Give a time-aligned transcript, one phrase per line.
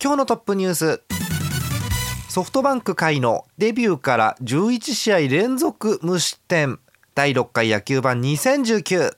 [0.00, 1.02] 今日のトップニュース。
[2.28, 6.78] ソフトバンク界のデビューから11試合連続無失点。
[7.16, 9.16] 第6回野球盤2019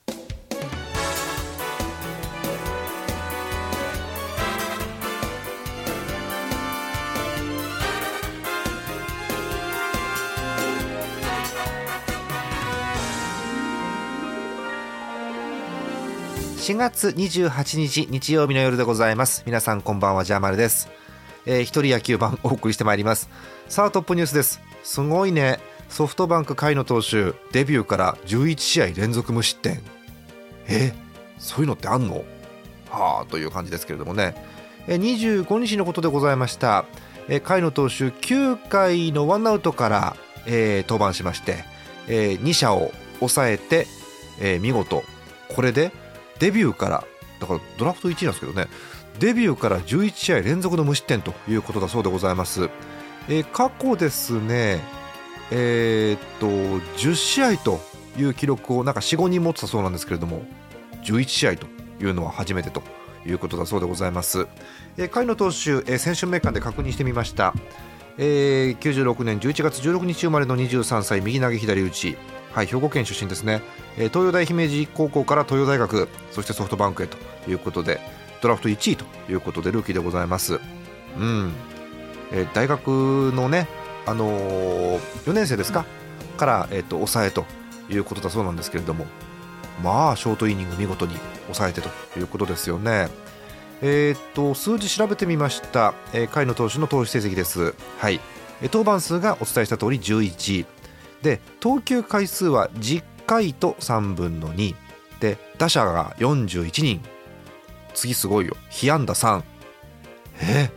[16.71, 19.43] 4月28日日曜日の夜でございます。
[19.45, 20.87] 皆さんこんばんはジャーマルです、
[21.45, 23.29] えー、一人野球版お送りしてまいります。
[23.67, 24.61] さあトップニュースです。
[24.81, 25.59] すごいね。
[25.89, 29.81] ソフトバンク甲斐野投手デビューから11試合連続無失点。
[30.69, 30.93] え
[31.39, 32.23] そういうのってあんの？
[32.89, 34.33] はあという感じですけれどもね。
[34.87, 36.85] え25日のことでございました。
[37.27, 41.65] え甲斐野投手9回のワンアウトから、えー、登板しまして、
[42.07, 43.87] えー、2者を抑えて、
[44.39, 45.03] えー、見事。
[45.53, 45.91] これで
[46.41, 47.03] デビューから
[47.39, 48.67] だからドラフト1位なんですけどね。
[49.19, 52.69] デビューから11試合連続の無失点ということだそうでございます、
[53.27, 54.79] えー、過去ですね
[55.51, 56.47] えー、っと
[56.97, 57.81] 10試合と
[58.17, 60.43] いう記録をなんか45人持ってたそうなんですけれども
[61.03, 61.67] 11試合と
[61.99, 62.81] いうのは初めてと
[63.25, 64.47] いうことだそうでございます、
[64.97, 67.53] えー、甲斐野投手、えー、選手名鑑で確認してみました。
[68.17, 72.17] えー、96年11月16日生まれの23歳右投げ左打ち。
[72.53, 73.61] はい、兵庫県出身ですね、
[73.97, 77.17] えー、東洋大姫路高校から東洋大学そしてソフトバンクへと
[77.49, 77.99] いうことで
[78.41, 80.59] ドラフト1位ということでルーキーでございます、
[81.17, 81.51] うん。
[82.31, 83.67] えー、大学のね、
[84.05, 85.85] あのー、4年生ですか？
[86.37, 87.45] から、えーと、抑えと
[87.89, 89.05] いうことだそうなんですけれども
[89.83, 93.09] まあショートイニング見事に抑えてということですよね。
[93.83, 98.19] えーと、数字調べてみました、えー、甲斐野投手の投手成績です、はい、
[98.63, 100.65] 登板数がお伝えした通り11
[101.23, 104.75] で投球回数は10回と3分の2
[105.19, 107.01] で打者が41人。
[107.93, 108.55] 次すごいよ。
[108.69, 109.43] 被安打3
[110.41, 110.69] え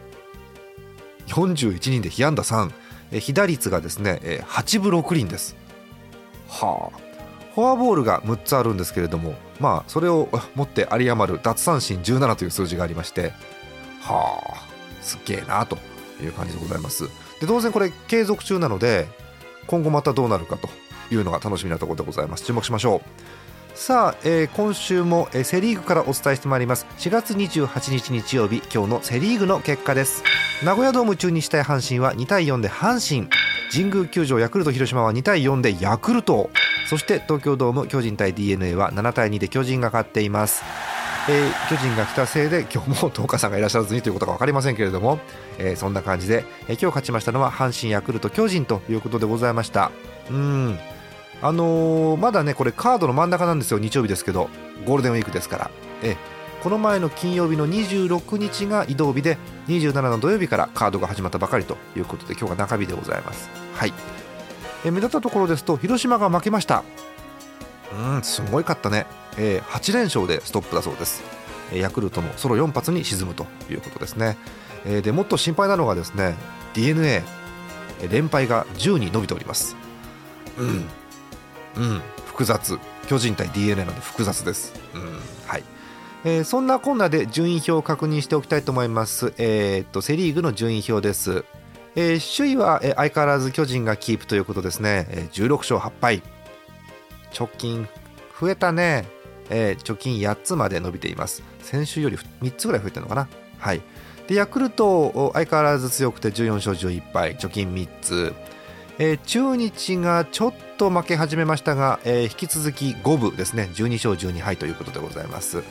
[1.28, 2.71] ？41人で被安打3
[3.12, 5.56] え被打率がですね8分6厘です。
[6.49, 6.99] はあ。
[7.55, 13.32] フォアボールが6つあるんですけれどもまあそれを持って有り余る奪三振17という数字がありまして。
[14.00, 14.75] はあ。
[15.00, 15.78] すっげえなと
[16.22, 17.05] いう感じでございます。
[17.41, 19.06] で当然これ継続中なので
[19.66, 20.69] 今後またどうなるかと。
[21.10, 22.44] いうのが楽しみなところでございます。
[22.44, 23.34] 注目しましょう。
[23.75, 26.87] さあ、えー、今週も、えー、セ・リーグからお伝えしてまいります。
[26.98, 30.22] 4月28日日曜日今日のセ・リーグの結果です。
[30.64, 33.28] 名古屋ドーム中日対阪神は2対4で阪神。
[33.72, 36.50] 神宮球場ヤクルト広島は2対4でヤクルト。
[36.87, 40.62] そして東京ドーム巨人対 d n a は7対2で巨人が勝っています。
[41.28, 45.19] えー、巨人が来たせいで今日も東花さんがいらっしゃらずにということが分かりませんけれども、
[45.59, 49.91] えー、そんな感じで、えー、今日勝ちましたのは阪神、ヤクルト、巨人ということでございました。
[50.31, 50.78] うん。
[51.44, 54.49] あのー、まだねこれカードの真ん中なんですよ日曜日ですけど。
[54.87, 55.71] ゴールデンウィークですから、
[56.03, 56.16] え、
[56.62, 59.38] この前の金曜日の26日が移動日で
[59.69, 63.50] 27の土曜日からカードが始まったばかりということで今日が中日でございます。
[63.75, 63.93] はい、
[64.87, 66.82] え、目立ったところですと広島が負けました。
[67.93, 69.06] うんすごい勝ったね。
[69.37, 71.22] えー、8連勝でストップだそうです、
[71.75, 74.37] ヤクルトのソロ4発に沈むということですね、
[74.84, 76.37] えー、でもっと心配なのがですね
[76.72, 77.22] d n a
[78.11, 79.76] 連敗が10に伸びております。
[80.59, 80.84] うん。
[81.76, 85.62] うん複雑巨人対 d n a なので複雑ですうんはい
[86.26, 89.34] えー、そんなこんなで順位表を確認しておきたいと思います。
[89.36, 91.44] えー、っとセ・リーグの順位表です。
[91.96, 95.06] えー、首位は、えー、相変わらず巨人がキープということですね。
[95.10, 96.22] えー、16勝8敗。
[97.38, 97.86] 直近
[98.40, 99.04] 増えたね。
[99.50, 103.82] えー、貯金8つまで伸びています先週より3つぐらい増えてるのかなはい
[104.26, 108.32] でヤクルト相変わらず強くて14勝11敗貯金3つ、
[108.99, 113.69] えー、中日がちょっと負け始めましたが、えー、引き続き五分ですね。
[113.75, 115.64] 12勝12敗ということでございます、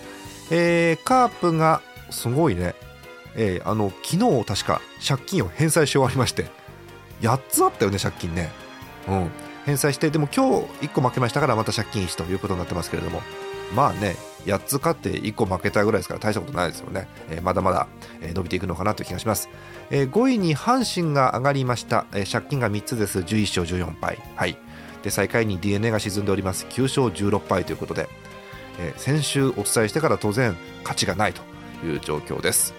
[0.51, 2.75] えー、カープがすごいね、
[3.35, 6.47] えー、あの昨日確か借金を返済し終わりまして
[7.21, 8.51] 8つあったよね借金ね。
[9.07, 9.31] うん。
[9.65, 13.21] 返済してでも今日1個負けましたからまた借金1ということになってますけれども。
[13.75, 14.15] まあね
[14.45, 17.87] 8つ勝って1個負けたぐらいですから大したことないですよね、えー、まだまだ、
[18.21, 19.49] え伸びていくのかなという気がします、
[19.89, 23.19] えー、5位に阪神が上がりました、え、借金が3つです。
[23.19, 24.17] 11勝14敗。
[24.35, 24.57] はい。
[25.01, 26.65] で最下位に d n a が沈んでおります。
[26.69, 28.07] 9勝16敗ということで、
[28.79, 31.41] え、先週お伝えしてから当然勝ちがないと
[31.85, 32.73] いう状況です。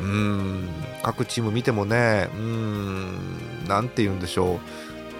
[0.00, 0.68] うーん。
[1.02, 3.68] 各チーム見てもねうーん。
[3.68, 4.58] なんて言うんでしょ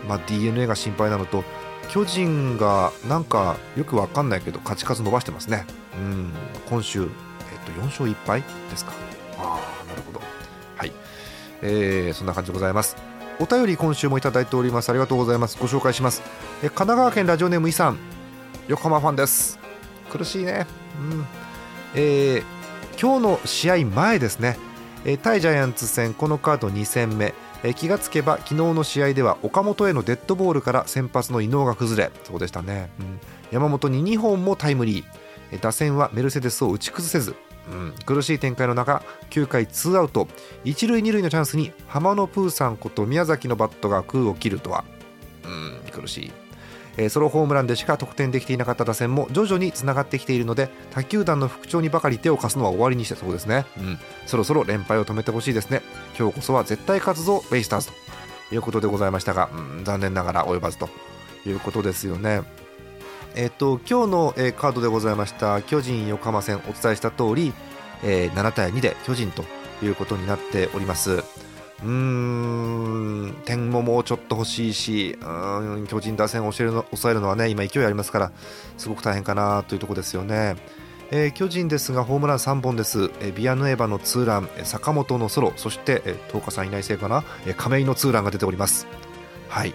[0.04, 1.44] う、まあ、d n a が心配なのと
[1.84, 5.66] 巨人がなんかよくわかんないけど勝ち数伸ばしてますね。
[5.96, 6.32] うん。
[6.68, 7.08] 今週、えっ
[7.66, 8.92] と、4勝1敗ですか。
[9.38, 10.20] ああなるほど。
[10.76, 10.92] はい、
[11.62, 12.96] えー、そんな感じでございます。
[13.40, 14.90] お便り今週もいただいております。
[14.90, 15.58] ありがとうございます。
[15.58, 16.22] ご紹介します。
[16.62, 17.98] え神奈川県ラジオネームイさん。
[18.68, 19.58] 横浜ファンです。
[20.10, 20.66] 苦しいね。
[20.98, 21.26] うん。
[21.94, 22.44] えー、
[23.00, 24.56] 今日の試合前ですね、
[25.04, 33.20] えー、対ジャイアンツ戦このカード2戦目え気がつけば昨日の試合では岡本へのデッドボールから先発の伊能が崩れそうでしたね、うん、
[33.50, 35.04] 山本に2本もタイムリー。
[35.60, 37.36] 打線はメルセデスを打ち崩せず、
[37.70, 40.26] うん、苦しい展開の中9回ツーアウト。
[40.64, 44.84] 1塁2塁のチャンスに浜野プーさんこと宮崎のバットが空を切るとは、
[45.44, 46.32] うん、苦しい。
[47.08, 55.82] ソロホームランでしか得点できていなかった打線も徐々につながってきているので他球団の復調にばかり手を貸すのは終わりにしてそうですね、うん、そろそろ連敗を止めてほしいですね。
[56.18, 60.88] 今日こそは絶対勝つぞベイスターズということでございましたが、うん、残念ながら及ばずと。
[61.46, 62.42] いうことですよね。
[63.34, 67.52] えっ、と今日の、カードでございました巨人横浜戦お伝えした通り、
[68.02, 69.44] えー、7対2で巨人と
[69.82, 71.22] いうことになっております。
[71.82, 78.32] うーん点ももうちょっと欲しいしうん巨人打線を抑えるのはね今勢いありますから
[78.78, 80.56] すごく大変かなというところですよね。
[81.10, 88.86] えー、巨人ですがホームラン3本です、えー、ビアヌエバのツーラン、えー、坂本のソロそして、えー、10日さんいないせいかな、えー、亀井のツーランが出ております。
[89.48, 89.74] はい。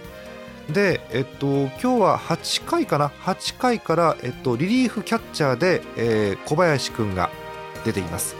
[0.72, 7.30] でえっと今日は8回かな？8回から、えっと、リリーフキャッチャーで、えー、小林君が
[7.84, 8.36] 出ています。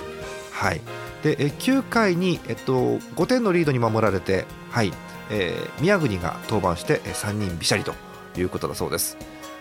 [0.53, 0.81] はい。
[1.23, 4.93] で9回に、えっと、5点のリードに守られて、はい
[5.31, 7.95] えー、宮国が登板して3人びしゃりと
[8.37, 9.17] いうことだそうです。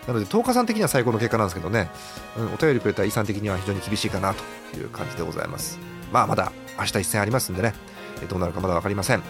[0.08, 1.92] なので10日さん的には最高の結果なんですけどね、
[2.38, 5.80] うん、お便りくれたイさん的には非常に厳しいかなという感じでございます。
[6.12, 7.74] まあまだ明日一戦ありますんでね。
[8.28, 9.24] どうなるかまだ分かりません。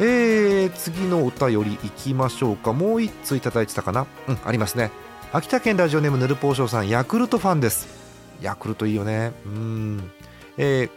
[0.00, 2.72] えー、次のお便りいきましょうか。
[2.72, 4.06] もう1通いただいてたかな？
[4.28, 4.90] うんありますね。
[5.32, 7.88] 秋田県ラジオネームぬるぽうしょうさんヤクルトファンです。
[8.40, 9.32] ヤクルトいいよね。
[9.44, 10.10] うん。
[10.58, 10.90] えー、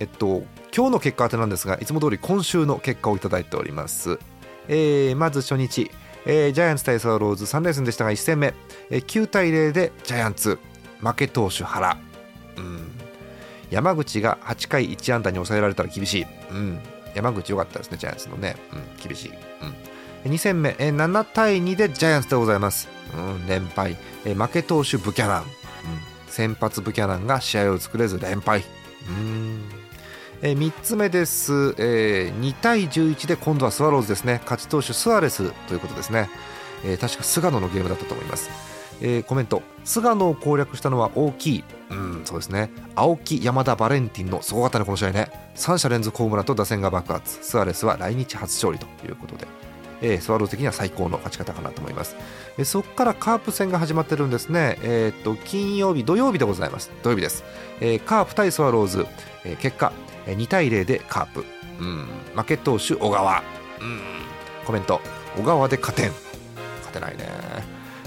[0.00, 0.42] えっと
[0.74, 4.18] 今日の結果当てなんですがいつも通り今週の結果をいただいております、
[4.68, 5.90] えー、まず初日、
[6.26, 7.44] えー、ジャイアンツ対スワローズ。
[7.44, 8.54] 3連戦でしたが1戦目、
[8.90, 10.58] えー、9対0でジャイアンツ。
[11.00, 11.96] 負け投手原。
[12.56, 13.00] うん。
[13.70, 16.80] 山口が8回1安打に抑えられたら厳しい、うん、
[17.14, 19.30] 山口良かったですねジャイアンツのね、うん、厳しい、
[20.24, 25.46] うん、2戦目、えー、7対2でジャイアンツでございます、うん、連敗、負け投手ブキャナン、うん、
[26.26, 28.64] 先発ブキャナンが試合を作れず連敗。
[29.08, 29.79] うん。
[30.42, 34.40] えー、3つ目です、えー、2対11で今度はスワローズですね。
[34.44, 36.30] 勝ち投手スアレスということですね、
[36.84, 38.48] えー、確か菅野のゲームだったと思います、
[39.02, 39.62] えー、コメント。
[39.84, 41.64] 菅野を攻略したのは大きい。
[41.90, 42.70] うんそうですね。
[42.94, 45.30] 青木山田バレンティンのすごかったねこの試合ね。
[45.56, 47.38] 3者連続ホームランと打線が爆発。
[47.42, 49.46] スアレスは来日初勝利ということで。
[50.02, 52.16] えー、スワローズ的には最高の勝ち方かなと思います、
[52.56, 56.90] えー、そこからカープ戦が始まってるんですね、えー、っと金曜日土曜日でございます。
[57.02, 57.44] 土曜日です、
[57.80, 59.06] えー、カープ対スワローズ、
[59.44, 59.92] えー、結果
[60.36, 61.44] 2対0でカープ、
[61.78, 63.42] うん、負け投手小川、
[63.80, 64.00] うん、
[64.66, 65.00] コメント。
[65.36, 66.12] 小川で勝てん。
[66.78, 67.28] 勝てないね。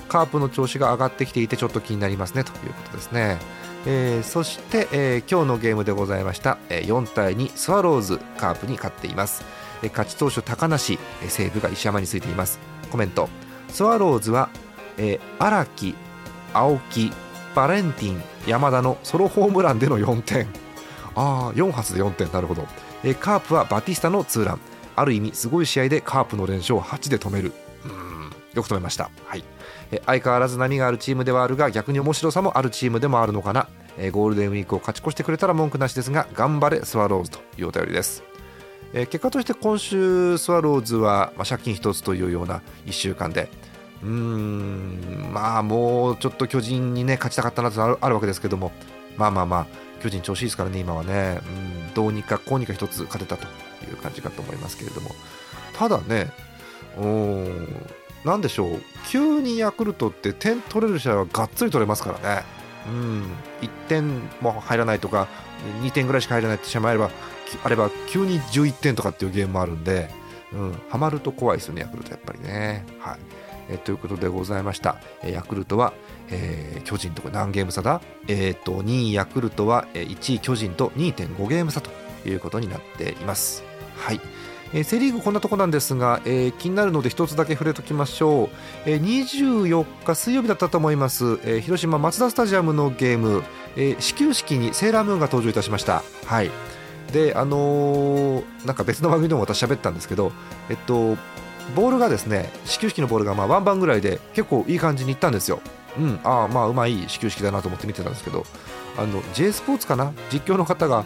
[0.08, 2.44] カープの調子が上がってきていてちょっと気になりますね。
[2.44, 3.40] ということですね、
[3.86, 9.44] えー、そして、えー、今日のゲームでございました、えー、4対2スワローズカープに勝っています、
[9.82, 12.60] えー、勝ち投手高梨、えー、西武が石山についています。
[12.92, 13.28] コメント。
[13.70, 14.50] スワローズは
[15.40, 15.96] 荒、えー、木
[16.54, 17.12] 青木
[17.56, 20.48] バレンティン山田のソロホームランでの4点
[21.16, 22.32] ああ4発で4点。
[22.32, 22.68] なるほど、
[23.04, 24.60] えー、カープはバティスタのツーラン。
[24.96, 27.52] ある意味すごい試合でカープの連勝を8で止める。
[27.86, 28.14] うん
[28.54, 29.44] よく止めました、はい。
[29.92, 33.68] えー、相変わらず波があるチームではあるが逆に面白さもあるチームでもあるのかな、
[33.98, 38.24] えー、ゴールデンウィークを勝ち越してくれたら文句なしですが頑張れスワローズというお便りです。
[38.94, 43.50] え、結果として今週スワローズは、ま、借金1つというような1週間で。
[44.04, 48.72] うーんまあもうちょっと巨人にね勝ちたかったなとあるわけですけども。
[49.18, 49.68] まあまあまあ。
[50.04, 51.40] 巨人調子いいですからね、今はね、
[51.88, 53.48] うん、どうにかこうにか一つ勝てたとい
[53.94, 55.12] う感じかと思いますけれども、
[55.78, 56.30] ただね、
[58.26, 62.44] なんでしょう、急にヤクルトって点取れる試合はがっつり取れますからね、
[62.88, 63.24] うん、
[63.62, 65.30] 1点も入らないとか、
[65.82, 67.10] 2点ぐらいしか入らないって試合もあれば、
[67.64, 70.10] あれば急に11点とかっていうゲームもあるんで、
[70.52, 72.86] うん、はまると怖いですよね、ヤクルトやっぱりね。
[73.00, 73.20] はい。
[73.70, 74.98] えということでございました。
[75.26, 75.94] ヤクルトは
[76.34, 81.92] えー、巨人とこれ何ゲーム差だ、えーと、2位ヤクルトは1位巨人と2.5ゲーム差と
[82.28, 83.64] いうことになっています。
[83.96, 84.20] はい。
[84.74, 88.50] えー、セ・リーグこんなとこなんですが、えー、気になるので一つだけ触れときましょう、
[88.88, 93.44] えー、24日水曜日だったと思います、えー、広島マツダスタジアムのゲーム、
[93.78, 96.02] え、始球式にセーラームーンが登場いたしました。
[96.26, 96.50] はい。
[97.12, 100.32] であのなんか別の番組でも私喋ったんですけど
[100.70, 101.16] えっと
[101.76, 105.62] ボールがですね始球式のボールがまあワンバンぐらいで結構いい感じにいったんですよ。
[105.98, 108.46] うんああまあうまい始球式だなと思って見てたんですけど
[108.98, 110.14] あの J スポーツかな？
[110.32, 111.06] 実況の方が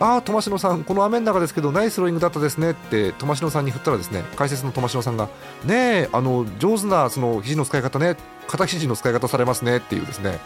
[0.00, 5.28] ああ、トマシノさん、この雨の中ですけど、ナイスローイングだったですねって、トマシノさんに振ったら、ですね解説のトマシノさんが、
[5.64, 8.16] ねえ、あの上手なその肘の使い方ね、
[8.48, 10.40] 肩肘の使い方されますねっていう、ですね。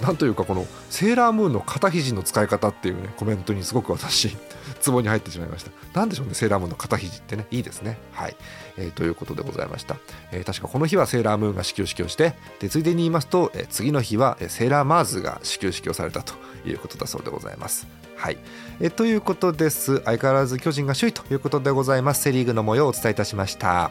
[0.00, 4.36] なんというか、このセーラームーンの肩肘の使い方っていう、ね、コメントにすごく私、
[4.80, 5.70] ツボに入ってしまいました。
[5.98, 7.98] なんでしょうね、セーラームーンの肩肘ってね、いいですね。
[8.12, 8.36] はい、
[8.76, 9.96] えーということでございました。
[10.32, 16.34] えー確かこの日はセーラームーンが始球式をして、でついでに言いますと、えー次の日はセーラーマーズが始球式をされたと
[16.66, 17.86] いうことだそうでございます。
[18.16, 18.38] はい、
[18.80, 23.90] えということです相変わらず巨人が首位ということでございますセ・リーグの模様をお伝えいたしました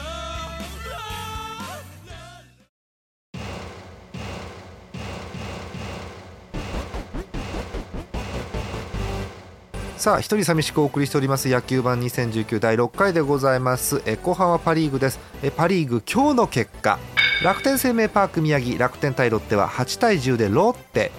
[10.01, 14.01] さあ一人寂しくお送りしております野球盤2019第6回でございます。
[14.07, 15.19] え後半はパ・リーグです。
[15.43, 16.97] えパ・リーグ今日の結果。
[17.43, 18.79] 楽天生命パーク宮城。
[18.79, 21.11] 楽天対ロッテは8対10でロッテ。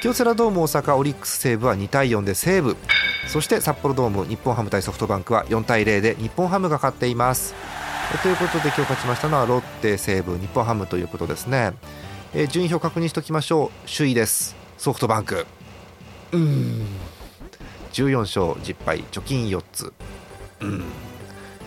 [0.00, 2.76] 京セラドーム大阪オリックス西武は2対4で西武。
[3.26, 7.52] そして札幌ドーム日本ハム対ソフトバンクは4対0で日本ハムが勝っています。
[8.22, 11.72] ということで今日勝ちましたのはロッテ西武日本ハムということですね。
[12.32, 13.88] え順位表確認しておきましょう。
[13.92, 14.54] 首位です。
[14.78, 15.46] ソフトバンク。
[16.30, 17.09] うーん。
[17.92, 19.92] 14勝10敗貯金4つ。
[20.60, 20.84] うん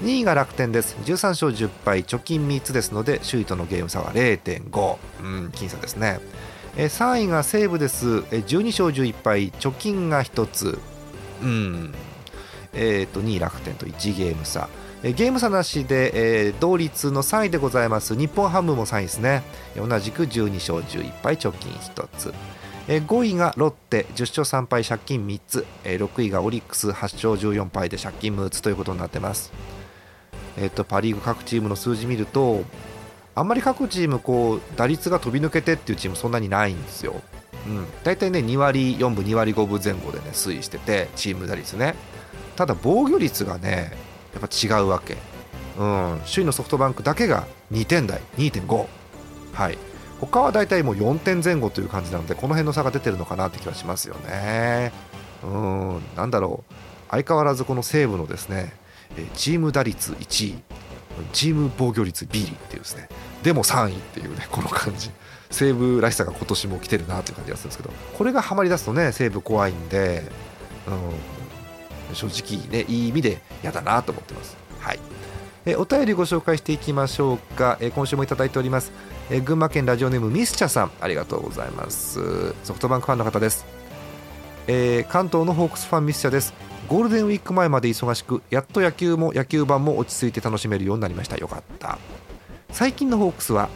[0.01, 0.98] 2位が楽天です。
[1.06, 6.20] 13勝10敗貯金3つですので首位とのゲーム差は0.5うん僅差ですね。
[6.75, 8.08] 3位が西武です。
[8.08, 10.80] 12勝11敗貯金が1つ。
[11.42, 11.94] うん。
[12.74, 14.68] えー、と2位楽天と1ゲーム差。
[15.03, 18.15] ゲーム差なしで、えー同率の3位でございます。
[18.15, 19.44] 日本ハムも3位ですね。
[19.75, 22.34] 同じく12勝11敗貯金1つ。
[22.88, 29.52] えー5位がロッテ10勝3敗借金3つ、えー6位がオリックス8勝14敗で借金6つということになってます。
[30.58, 32.63] えっとパ・リーグ各チームの数字見ると
[33.36, 37.16] あんまり各チームこう打率が飛び抜けてっていうチームそんなにないんですよ、
[37.66, 41.96] うん、大体ね2割4分2割5分前後でね推移しててチーム打率ね。
[42.56, 43.98] ただ防御率がね
[44.34, 45.18] やっぱ違うわけ、
[45.80, 48.86] うん、首位のソフトバンクだけが2点台2.5
[49.54, 49.78] はい。
[50.25, 54.92] 他は大体もう4点前後という感じなのでこの辺の差が出てるのかなって気はしますよね。
[55.44, 56.74] うんなんだろう。
[57.12, 58.74] 相変わらずこの西武のですね
[59.36, 60.56] チーム打率1位
[61.32, 63.08] チーム防御率ビリっていうですね
[63.44, 65.12] でも3位っていうねこの感じ。
[65.51, 70.24] 西武らしさが今年も来てるなという感じがするんですけどこれがはまり出すとね西武怖いんで、
[72.10, 74.58] うん、正直ねいい意味で嫌だなと思ってます。
[74.80, 75.00] はい。
[75.65, 78.92] えお便りご紹介していきましょうか、え今週もいただいております、
[79.30, 82.53] え群馬県ラジオネームミスチャさんありがとうございます。
[82.63, 83.65] ソフトバンクファンの方です。
[84.68, 86.53] えー関東のホークスファンミスチャです。
[86.88, 91.38] ゴールデンウィーク前まで忙しくやっと野球も野球盤も落ち着いて楽しめるようになりました。
[91.38, 91.98] よかった。
[92.72, 93.70] 最近のホークスは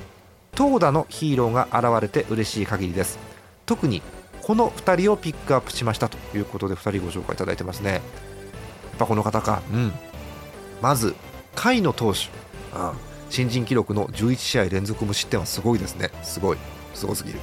[0.52, 3.18] 投打のヒーローが現れて嬉しい限りです。
[3.66, 4.02] 特に
[4.42, 7.94] この2人をピックアップしましたということで2人ご紹介いただいてますね。
[7.94, 8.02] やっ
[8.98, 9.62] ぱこの方か。
[9.72, 9.94] うん。
[10.82, 11.16] まず
[11.56, 12.30] 甲斐野投手、
[12.78, 16.10] うん新人記録の11試合連続無失点はすごいですね。
[16.24, 16.58] すごい。
[16.94, 17.40] すごすぎる、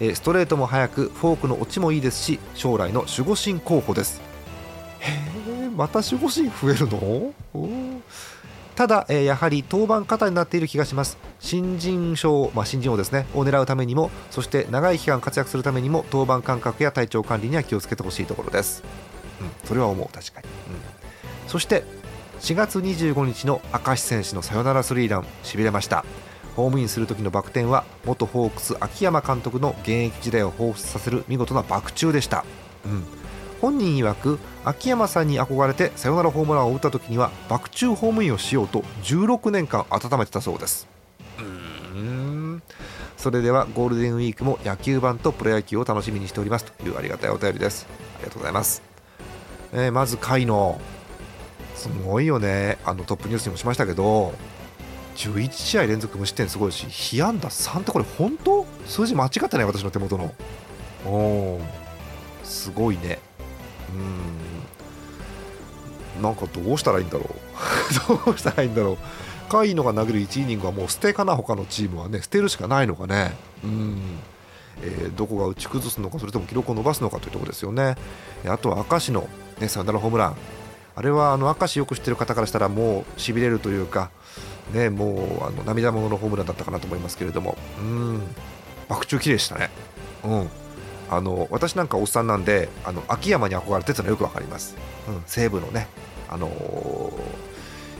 [0.00, 0.08] うん。
[0.08, 4.20] えストレートも速くフォークの落ちもいいですし将来の守護神候補です。
[4.98, 5.12] へ
[5.66, 7.32] えまた守護神増えるの？
[8.74, 11.16] ただ、えーやはり登板過多になっている気がします。
[11.38, 13.26] 新人賞、まあ、新人王ですね。
[13.34, 18.82] を狙うためにもそして長い期間活躍するためにも登板間隔や体調管理には気をつけてほしいところです、
[19.40, 20.08] うん、それは思う。
[20.12, 20.50] 確かに、うん、
[21.46, 21.84] そして
[22.40, 26.04] 4月25日の明石選手のサヨナラスリーランしびれました。
[26.56, 32.44] ホームインする時のバク転は元ホークス秋山監督の現役時代を彷彿させる見事なバク宙でした、
[32.84, 33.04] うん、
[33.60, 40.88] 本人曰く秋山さんに憧れてサヨナラホームランを打った時にはバク宙ホームインをしようと16年間温めてたそうです。
[41.38, 42.62] うーん。
[43.16, 46.64] それではゴールデンウィークも野球盤とプロ野球を楽しみにしております。
[46.64, 47.86] というありがたいお便りです。
[48.16, 48.82] ありがとうございます、
[49.72, 50.80] えーまず甲斐の
[51.80, 52.76] すごいよね。
[52.84, 54.34] あのトップニュースにもしましたけど
[55.16, 58.66] 11試合連続無失点すごいし被安打3ってこれ本当？
[58.86, 60.34] 数字間違ってない私の手元の。
[61.06, 61.60] おー。
[62.44, 63.18] すごいね。
[66.16, 66.22] うん。
[66.22, 67.28] なんかどうしたらいいんだろう。
[68.24, 68.96] どうしたらいいんだろう。
[69.50, 72.20] 甲斐野が投げる1イニングはもう捨てかな他のチームはね。
[72.20, 73.32] 捨てるしかないのかね。
[73.64, 74.00] うん。
[74.82, 77.96] えー、どこが打ち崩すのかそれとも記録を伸ばすのかというところですよね。
[78.46, 80.36] あとは明石の、ね、サヨナラホームラン。
[80.94, 84.10] あれはあの明石よく知ってる方からしたらもうしびれるというか、
[84.72, 87.56] ね、もうあの涙もののホームランだったかなと思いますけれども。
[87.78, 88.22] うん。
[88.90, 89.70] 爆中綺麗でしたね、
[90.24, 90.50] うん、
[91.08, 94.76] あの私なんかおっさんなんであの秋山に憧れてたのよくわかります、
[95.08, 95.86] うん、西武のね、
[96.28, 97.12] あのー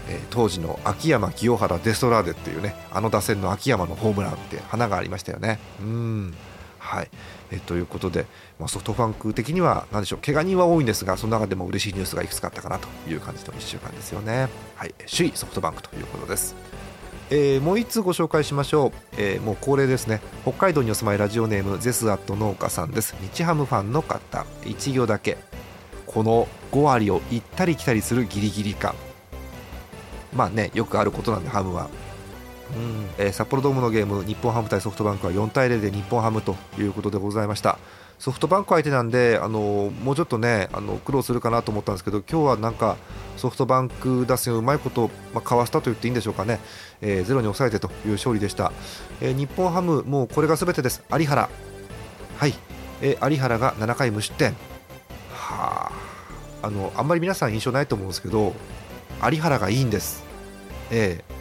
[0.08, 5.60] えー、当時の秋山清原デストラーデっていうねあの打線の秋山のホームランって花がありましたよね。
[5.80, 6.34] うん。
[6.80, 7.10] はい、
[7.52, 8.26] えということで、
[8.58, 16.56] まあ、ソフトバンク的には何でしょう怪我人は多いんですがその中でも嬉しいニュースがいくつかあったかなという感じの1週間ですよね、はい、首位ソフトバンクということです、
[17.30, 20.20] えー、もう1つご紹介しましょう、えー、もう恒例ですね。
[20.42, 23.14] 北海道にお住まいラジオネームゼスアット農家さんです。
[23.20, 24.44] 日ハムファンの方。
[24.62, 25.38] 1行だけ。
[26.06, 28.96] この5割を行ったり来たりするギリギリ感。
[30.34, 31.88] まあねよくあることなんでハムは。
[32.76, 33.08] うん。
[33.18, 37.78] えー、札幌ドームのゲーム日本ハム対ソフトバンクは4対0で日本ハムということでございました。
[38.20, 42.98] ソフトバンク相手なんであのもうちょっとねあの苦労するかなと思ったんですけど今日はなんか
[43.38, 46.60] ソフトバンク打線をうまいこと、まあ、かわしたと言っていいんでしょうかね、
[47.00, 48.72] えー、ゼロに抑えてという勝利でした、
[49.22, 51.02] えー、日本ハムもうこれがすべてです。
[51.10, 51.48] 有原。
[52.36, 52.54] はい、
[53.00, 54.52] えー、有原が7回無失点。
[55.32, 55.92] はあ。
[56.62, 58.52] あのあんまり皆さん印象ないと思うんですけど
[59.32, 60.24] 有原がいいんです。
[60.90, 61.39] えー、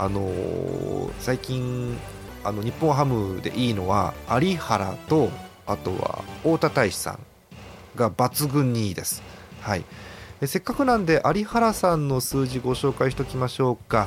[0.00, 1.98] あのー、最近
[2.44, 5.28] あの日本ハムでいいのは有原と
[5.66, 7.18] あとは太田大志さん
[7.96, 9.24] が抜群にいいです。
[9.60, 9.84] はい、
[10.40, 14.06] えせっかくなんで有原さんの数字ご紹介しておきましょうか。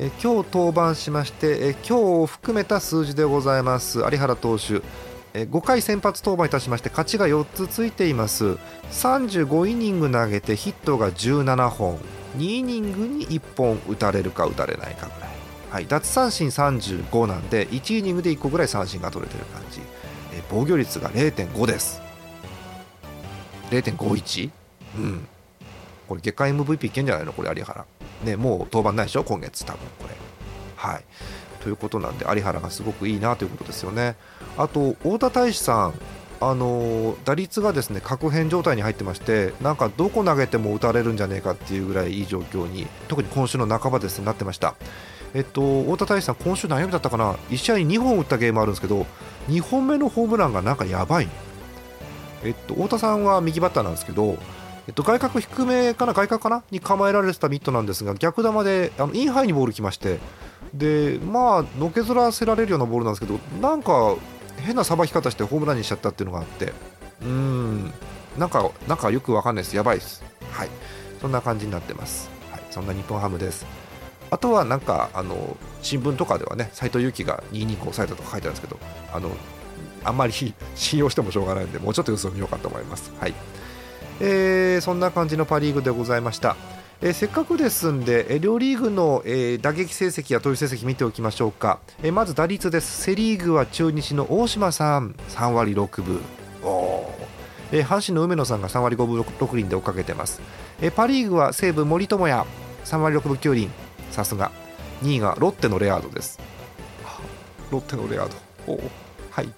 [0.00, 4.00] え今日登板しましてえ今日を含めた数字でございます。
[4.00, 4.82] 有原投手。
[5.32, 8.58] え5回先発登板いたしまして勝ちが4つついています。
[8.90, 12.00] 35イニング投げてヒットが17本。
[12.36, 15.29] 2イニングに1本打たれるか打たれないかぐらい、
[15.70, 19.80] はい、奪三振35なんで1イニングで1個ぐらい三振が取れてる感じ、
[20.32, 22.02] え防御率が0.5です。
[23.70, 24.50] 0.51
[24.96, 25.28] うん。
[26.08, 27.32] これ月間 MVP いけんじゃないの？
[27.32, 27.86] これ有原。
[28.24, 29.22] ねもう登板ないでしょ？
[29.22, 30.16] 今月多分これ。
[30.74, 31.04] はい。
[31.62, 34.16] ということなんで有原がすごくいいなということですよね。
[34.58, 35.94] あと太田大志さん。
[36.42, 44.74] あの打率がですね確変状態に入ってましてなんかどこ投げても打たれるんじゃねえかっていうぐらいいい状況に特に今週の半ばですねなってました。
[45.34, 49.06] えっと太田大志さん今週何曜日だったかな？1試合に2本打ったゲームあるんですけど
[49.48, 51.28] 2本目のホームランがなんかやばい
[52.44, 54.38] えっと太田さんは右バッターなんですけど
[54.88, 56.14] えっと、外角低めかな？
[56.14, 56.64] 外角かな？
[56.70, 60.18] に構えられてたミットなんですが逆球であのインハイにボール来まして
[60.74, 64.16] でまあのけぞらせられるようなボールなんですけどなんか
[64.56, 66.72] 変なさばき方してホームランにしちゃったっていうのがあって
[67.22, 67.92] うん。
[68.38, 69.76] なんかなんかよくわかんないです。
[69.76, 70.24] やばいです。
[70.50, 70.68] はい。
[71.20, 73.66] そんな感じになってます、はい、そんな日本ハムです。
[74.30, 78.78] あとはなんかあの新聞とかではね斎藤佑樹が2イニング抑えたとか書いてあるんですけど
[79.12, 79.30] あの
[80.04, 80.32] あんまり
[80.74, 83.12] 信用してもしょうがないんでもうちょっと様子を見ようかと思います。
[83.20, 83.34] はい、
[84.20, 86.56] えー、そんな感じのパ・リーグでございました。
[87.02, 93.02] えー、せっかくですんで、えー、両リーグの、えー、打撃成績や投手成績見ておきましょうか、えー、まず打率です。
[93.02, 95.14] セ・リーグは中日の大島さん。
[95.30, 96.20] 3割6分。
[96.62, 97.10] お
[97.72, 100.42] えー、阪神の梅野さんが3割5分 6, 厘で追っかけてます、
[100.82, 102.44] えー、パ・リーグは西武森友哉。
[102.84, 103.70] 3割6分9厘。
[104.10, 104.50] さすが。
[105.02, 106.38] 2位がロッテのレアードです。
[107.70, 108.28] ロッテのレアー
[108.66, 108.72] ド。
[108.72, 108.80] お
[109.30, 109.48] はい。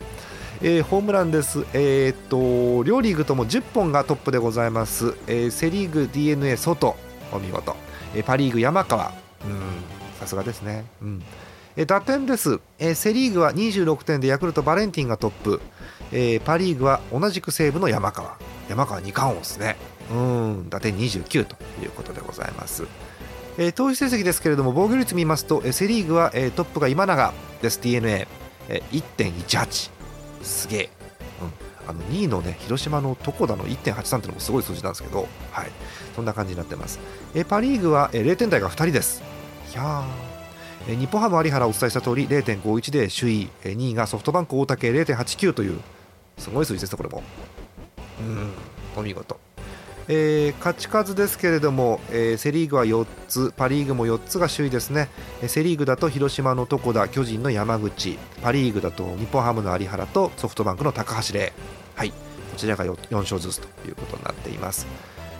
[0.64, 6.94] えー、ホームランです、えー、っと両リーグとも10本がトップでございます、えー、セ・リーグ d n a 外
[7.32, 7.74] お見事、
[8.14, 9.12] えパ・リーグ山川。
[9.44, 9.60] うん。
[10.20, 11.22] さすがですね、うん。
[11.76, 15.60] え打点です、えセ・リーグは26点でヤクルトバレンティンがトップ、
[16.12, 18.36] えパ・リーグは同じく西武の山川。
[18.68, 19.76] 山川2冠王ですね。
[20.10, 20.68] うん。
[20.68, 22.86] 打点29ということでございます、
[23.58, 27.80] えー、投手成績ですけれども防御率見ますと、えセ・リーグは、えー、トップが今永です。
[27.80, 28.28] D n a
[28.68, 29.90] えー、1.18
[30.42, 30.90] すげえ、
[31.40, 35.70] うん、あの2位のね広島の床田の1.83っていうのもすごい数字なんですけど、はい、
[36.14, 37.00] そんな感じになってます。
[37.34, 39.22] えパ・リーグは0点台が2人です。
[39.72, 40.32] いやー。
[40.86, 45.80] 日本ハム有原お伝えした通り0.51で首位2位がソフトバンク大竹0.89という
[46.38, 47.22] すごい数字ですこれも。
[48.20, 48.50] うん。
[48.96, 49.38] お見事、
[50.08, 55.08] えー、勝ち数ですけれども、えー、セ・リーグは4つパ・リーグも4つが首位ですね。
[55.46, 61.52] セ・リーグだと広島の床田巨人の山口パ・リーグだと日本ハムの有原とソフトバンクの高橋礼。
[61.94, 62.10] はい。
[62.10, 62.16] こ
[62.56, 64.86] ちらが 4, 4勝ずつということになっています。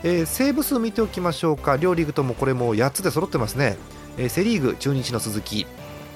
[0.02, 1.76] えー、セーブ数見ておきましょうか。
[1.76, 3.76] 両リーグともこれも8つで揃ってますね、
[4.16, 5.66] えー、セ・リーグ中日の鈴木。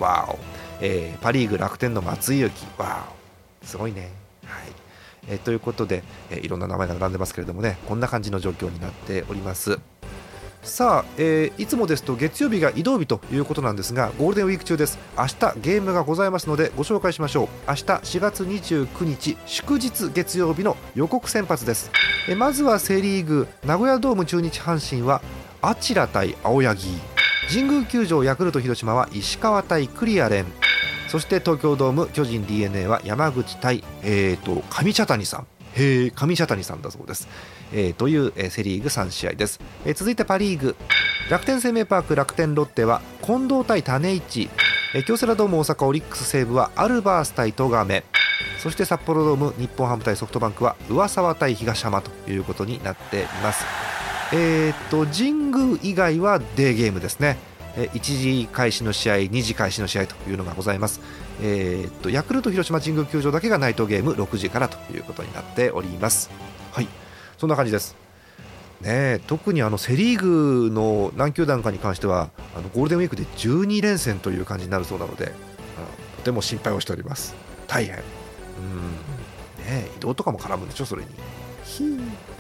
[0.01, 0.39] わお、
[0.81, 2.67] えー、パ・リーグ楽天の松井裕樹。
[2.79, 3.07] わ
[3.63, 3.67] お。
[3.67, 4.11] すごいね。
[4.45, 4.86] はい。
[5.29, 9.79] えということで、えいろんな名前が並んでますけれどもねこんな感じの状況になっております。
[10.67, 14.99] さあ、えー、いつもですと月曜日が移動日ということなんですがゴールデンウィーク中です。
[15.17, 17.49] 明日ゲームがございますのでご紹介しましょう。
[17.69, 21.93] 明日4月29日祝日月曜日の予告先発です、
[22.29, 25.23] えー、まずはセ・リーグ名古屋ドーム中日阪神は
[25.63, 26.89] あちら対青柳。
[27.49, 30.66] 神宮球場ヤクルト広島は石川対クリアレン。
[31.17, 35.47] そして東京ドーム巨人 d n a は山口対、えーと、上茶谷さん。
[35.75, 37.27] へ上茶谷さんだそうです、
[37.73, 40.77] えー、という、えー、セ・リーグ3試合です、えー、続いてパ・リーグ。
[41.31, 44.51] 楽天生命パーク楽天ロッテは近藤対種市、
[44.95, 48.05] えー、京セラドーム大阪オリックス西武はアルバース対戸亀
[48.59, 53.65] そして札幌ドーム日本ハム対ソフトバンクは上沢対東浜ということになっています。
[54.35, 57.39] えー、っと神宮以外はデーゲームですね。
[57.77, 61.01] 1時開始の試合2時開始の試合というのがございます、
[61.43, 66.31] えー、っとヤクルト広島神宮球場だけがナイトゲーム6時からということになっております。
[66.73, 66.89] はい。
[67.39, 67.97] そんな感じです。
[68.81, 70.21] ね、特にあのセ・リー
[70.69, 75.33] グの何球団かに関してはあのゴールデンウィークで12連戦という感じになるそうなので、
[76.19, 77.35] とても心配をしております。
[77.67, 77.97] 大変。
[77.97, 78.03] うん、
[79.65, 81.09] ね、移動とかも絡むんでしょそれに。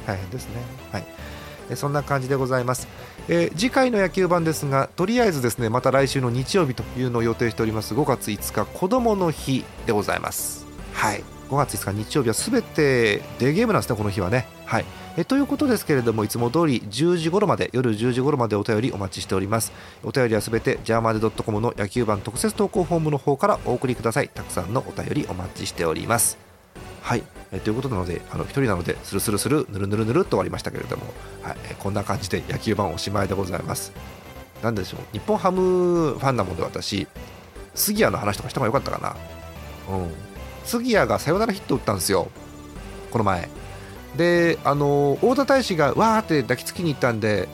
[0.07, 0.61] 大変ですね。
[0.92, 1.36] はい
[1.74, 2.87] そんな感じでございます、
[3.29, 7.94] えー、次回の野球版ですがとりあえずですねまた来週の日曜日というのを予定しております。
[7.94, 10.66] 5月5日子どもの日でございます。
[10.92, 11.22] はい。
[11.48, 14.46] 5月5日日曜日はすべてデーゲームなんですねこの日はね。
[14.64, 14.85] はい。
[15.16, 19.72] えということですけれどもいつも通り10時頃まで夜10時頃までお便りお待ちしております。
[20.02, 24.29] お便りはすべてジャーマネドットコムの野球版特設投稿フォームの方からお送りください。
[24.29, 26.45] たくさんのお便りお待ちしております。
[27.02, 27.22] はい。
[27.52, 31.04] えということなのであの1人なのでスルスルスルぬるぬるぬると終わりましたけれども、
[31.42, 31.56] はい。
[31.70, 33.92] えこんな感じで野球盤おしまいでございます。
[34.62, 35.00] なんでしょう。
[35.12, 37.06] 日本ハムファンなもんで私
[37.74, 39.16] 杉谷の話とかした方が良かったか
[39.88, 39.96] な。
[39.96, 40.10] うん。
[40.64, 42.28] 杉谷がサヨナラヒット打ったんですよ。
[43.10, 43.48] この前。
[44.16, 47.48] であの太田大使がわーって抱きつきに行ったんで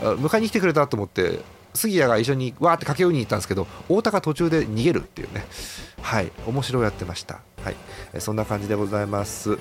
[0.00, 1.40] 迎えに来てくれたと思って
[1.74, 5.46] 杉谷が一緒にわーって駆け寄りに行ったんですけど太田が途中で逃げるっていうね。
[6.08, 7.40] はい面白いやってました。
[7.62, 7.76] はい
[8.18, 9.58] そんな感じでございます、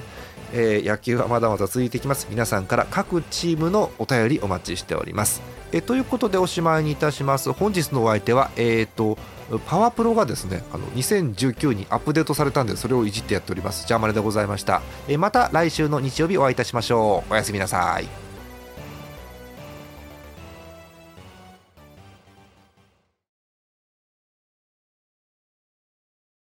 [0.53, 2.25] えー、野球はまだまだ続いていきます。
[2.29, 5.41] 皆さんから各チームのお便りお待ちしております。
[5.73, 7.51] えということでおしまいにいたします。
[7.51, 9.17] 本日のお相手はえっ、ー、と
[9.65, 13.85] パワープロがですねあの2019にアップデートされたんでそれをいじってやっております。
[13.85, 14.81] じゃあまねでございました。
[15.09, 17.33] えまた来週の日曜日お会いいたしましょう。
[17.33, 18.26] おやすみなさい。